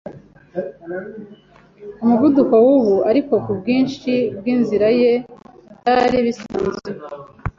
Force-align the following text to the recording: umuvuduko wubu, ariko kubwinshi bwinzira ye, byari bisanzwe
umuvuduko 2.03 2.53
wubu, 2.65 2.95
ariko 3.09 3.33
kubwinshi 3.45 4.11
bwinzira 4.37 4.87
ye, 4.99 5.11
byari 5.79 6.17
bisanzwe 6.25 6.87